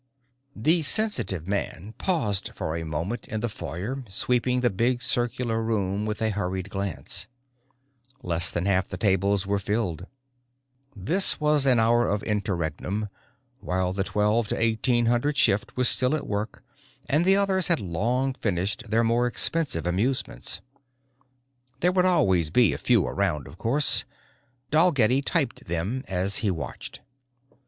[0.55, 6.07] The sensitive man paused for a moment in the foyer, sweeping the big circular room
[6.07, 7.27] with a hurried glance.
[8.23, 10.07] Less than half the tables were filled.
[10.95, 13.09] This was an hour of interregnum,
[13.59, 16.63] while the twelve to eighteen hundred shift was still at work
[17.05, 20.61] and the others had long finished their more expensive amusements.
[21.81, 24.05] There would always be a few around, of course
[24.71, 27.01] Dalgetty typed them as he watched.